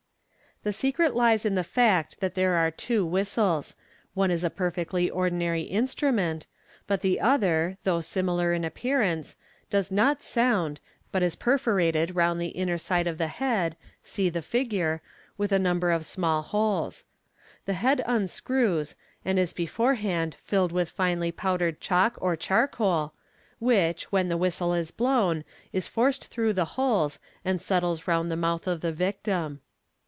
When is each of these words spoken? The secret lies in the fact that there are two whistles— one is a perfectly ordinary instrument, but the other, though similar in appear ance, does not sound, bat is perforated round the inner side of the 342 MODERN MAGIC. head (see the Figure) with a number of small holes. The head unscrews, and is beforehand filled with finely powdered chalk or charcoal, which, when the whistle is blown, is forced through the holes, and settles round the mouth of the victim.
The 0.63 0.73
secret 0.73 1.15
lies 1.15 1.43
in 1.43 1.55
the 1.55 1.63
fact 1.63 2.19
that 2.19 2.35
there 2.35 2.53
are 2.53 2.69
two 2.69 3.03
whistles— 3.03 3.75
one 4.13 4.29
is 4.29 4.43
a 4.43 4.49
perfectly 4.51 5.09
ordinary 5.09 5.63
instrument, 5.63 6.45
but 6.85 7.01
the 7.01 7.19
other, 7.19 7.79
though 7.83 7.99
similar 8.01 8.53
in 8.53 8.63
appear 8.63 9.01
ance, 9.01 9.35
does 9.71 9.89
not 9.89 10.21
sound, 10.21 10.79
bat 11.11 11.23
is 11.23 11.35
perforated 11.35 12.15
round 12.15 12.39
the 12.39 12.49
inner 12.53 12.77
side 12.77 13.07
of 13.07 13.17
the 13.17 13.25
342 13.39 13.47
MODERN 13.47 13.63
MAGIC. 13.63 13.79
head 13.81 14.07
(see 14.07 14.29
the 14.29 14.41
Figure) 14.43 15.01
with 15.35 15.51
a 15.51 15.57
number 15.57 15.89
of 15.89 16.05
small 16.05 16.43
holes. 16.43 17.05
The 17.65 17.73
head 17.73 18.03
unscrews, 18.05 18.93
and 19.25 19.39
is 19.39 19.53
beforehand 19.53 20.35
filled 20.43 20.71
with 20.71 20.91
finely 20.91 21.31
powdered 21.31 21.81
chalk 21.81 22.17
or 22.21 22.35
charcoal, 22.35 23.13
which, 23.57 24.11
when 24.11 24.29
the 24.29 24.37
whistle 24.37 24.75
is 24.75 24.91
blown, 24.91 25.43
is 25.73 25.87
forced 25.87 26.25
through 26.25 26.53
the 26.53 26.65
holes, 26.77 27.17
and 27.43 27.59
settles 27.59 28.07
round 28.07 28.29
the 28.29 28.35
mouth 28.37 28.67
of 28.67 28.81
the 28.81 28.93
victim. 28.93 29.61